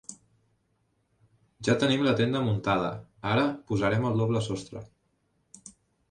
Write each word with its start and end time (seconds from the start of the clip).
Ja 1.67 1.75
tenim 1.83 2.05
la 2.07 2.13
tenda 2.21 2.41
muntada, 2.47 2.87
ara 3.33 3.43
posarem 3.73 4.07
el 4.11 4.17
doble 4.23 4.41
sostre. 4.47 4.83